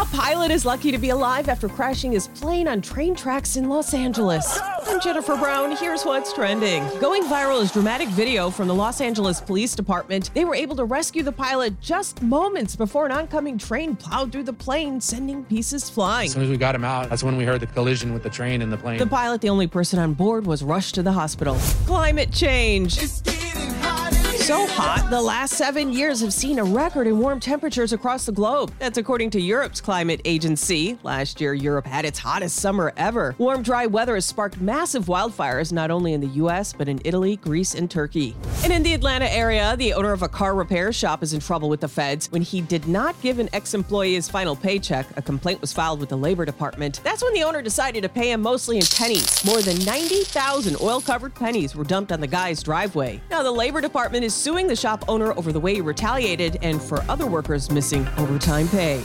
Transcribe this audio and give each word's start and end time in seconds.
A 0.00 0.04
pilot 0.06 0.50
is 0.50 0.64
lucky 0.64 0.90
to 0.92 0.96
be 0.96 1.10
alive 1.10 1.50
after 1.50 1.68
crashing 1.68 2.12
his 2.12 2.28
plane 2.28 2.66
on 2.66 2.80
train 2.80 3.14
tracks 3.14 3.56
in 3.56 3.68
Los 3.68 3.92
Angeles. 3.92 4.58
I'm 4.86 4.98
Jennifer 4.98 5.36
Brown. 5.36 5.76
Here's 5.76 6.04
what's 6.04 6.32
trending. 6.32 6.88
Going 7.00 7.22
viral 7.24 7.60
is 7.60 7.70
dramatic 7.70 8.08
video 8.08 8.48
from 8.48 8.66
the 8.66 8.74
Los 8.74 9.02
Angeles 9.02 9.42
Police 9.42 9.74
Department. 9.74 10.32
They 10.32 10.46
were 10.46 10.54
able 10.54 10.74
to 10.76 10.86
rescue 10.86 11.22
the 11.22 11.32
pilot 11.32 11.78
just 11.82 12.22
moments 12.22 12.76
before 12.76 13.04
an 13.04 13.12
oncoming 13.12 13.58
train 13.58 13.94
plowed 13.94 14.32
through 14.32 14.44
the 14.44 14.54
plane, 14.54 15.02
sending 15.02 15.44
pieces 15.44 15.90
flying. 15.90 16.28
As 16.28 16.32
soon 16.32 16.44
as 16.44 16.48
we 16.48 16.56
got 16.56 16.74
him 16.74 16.84
out, 16.84 17.10
that's 17.10 17.22
when 17.22 17.36
we 17.36 17.44
heard 17.44 17.60
the 17.60 17.66
collision 17.66 18.14
with 18.14 18.22
the 18.22 18.30
train 18.30 18.62
and 18.62 18.72
the 18.72 18.78
plane. 18.78 18.96
The 18.96 19.06
pilot, 19.06 19.42
the 19.42 19.50
only 19.50 19.66
person 19.66 19.98
on 19.98 20.14
board, 20.14 20.46
was 20.46 20.64
rushed 20.64 20.94
to 20.94 21.02
the 21.02 21.12
hospital. 21.12 21.56
Climate 21.84 22.32
change. 22.32 22.98
So 24.40 24.66
hot, 24.66 25.10
the 25.10 25.20
last 25.20 25.52
seven 25.52 25.92
years 25.92 26.20
have 26.22 26.32
seen 26.32 26.58
a 26.58 26.64
record 26.64 27.06
in 27.06 27.18
warm 27.20 27.40
temperatures 27.40 27.92
across 27.92 28.24
the 28.24 28.32
globe. 28.32 28.72
That's 28.78 28.96
according 28.96 29.30
to 29.30 29.40
Europe's 29.40 29.82
climate 29.82 30.20
agency. 30.24 30.98
Last 31.02 31.42
year, 31.42 31.52
Europe 31.52 31.86
had 31.86 32.06
its 32.06 32.18
hottest 32.18 32.56
summer 32.56 32.92
ever. 32.96 33.36
Warm, 33.38 33.62
dry 33.62 33.86
weather 33.86 34.14
has 34.14 34.24
sparked 34.24 34.58
massive 34.60 35.04
wildfires 35.04 35.72
not 35.72 35.90
only 35.90 36.14
in 36.14 36.20
the 36.20 36.26
U.S., 36.28 36.72
but 36.72 36.88
in 36.88 37.00
Italy, 37.04 37.36
Greece, 37.36 37.74
and 37.74 37.88
Turkey. 37.88 38.34
And 38.64 38.72
in 38.72 38.82
the 38.82 38.94
Atlanta 38.94 39.30
area, 39.30 39.76
the 39.76 39.92
owner 39.92 40.12
of 40.12 40.22
a 40.22 40.28
car 40.28 40.54
repair 40.54 40.90
shop 40.92 41.22
is 41.22 41.32
in 41.34 41.40
trouble 41.40 41.68
with 41.68 41.80
the 41.80 41.88
feds 41.88 42.32
when 42.32 42.42
he 42.42 42.62
did 42.62 42.88
not 42.88 43.20
give 43.20 43.38
an 43.38 43.50
ex 43.52 43.74
employee 43.74 44.14
his 44.14 44.28
final 44.28 44.56
paycheck. 44.56 45.06
A 45.16 45.22
complaint 45.22 45.60
was 45.60 45.72
filed 45.72 46.00
with 46.00 46.08
the 46.08 46.18
Labor 46.18 46.46
Department. 46.46 47.00
That's 47.04 47.22
when 47.22 47.34
the 47.34 47.44
owner 47.44 47.60
decided 47.62 48.02
to 48.02 48.08
pay 48.08 48.32
him 48.32 48.40
mostly 48.40 48.78
in 48.78 48.86
pennies. 48.86 49.44
More 49.44 49.60
than 49.60 49.84
90,000 49.84 50.76
oil 50.80 51.00
covered 51.02 51.34
pennies 51.34 51.76
were 51.76 51.84
dumped 51.84 52.10
on 52.10 52.20
the 52.20 52.26
guy's 52.26 52.62
driveway. 52.62 53.20
Now, 53.30 53.42
the 53.42 53.52
Labor 53.52 53.80
Department 53.82 54.24
is 54.24 54.29
suing 54.30 54.66
the 54.66 54.76
shop 54.76 55.04
owner 55.08 55.32
over 55.32 55.52
the 55.52 55.60
way 55.60 55.74
he 55.74 55.80
retaliated 55.80 56.58
and 56.62 56.82
for 56.82 57.02
other 57.08 57.26
workers 57.26 57.70
missing 57.70 58.06
overtime 58.16 58.68
pay. 58.68 59.04